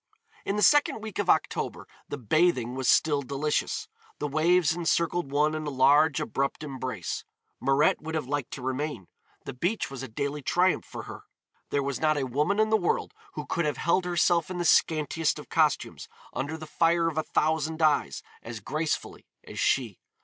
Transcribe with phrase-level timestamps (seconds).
[0.45, 3.87] In the second week of October the bathing was still delicious.
[4.17, 7.23] The waves encircled one in a large, abrupt embrace.
[7.59, 9.09] Mirette would have liked to remain,
[9.45, 11.25] the beach was a daily triumph for her.
[11.69, 14.65] There was not a woman in the world who could have held herself in the
[14.65, 19.99] scantiest of costumes, under the fire of a thousand eyes, as gracefully as she.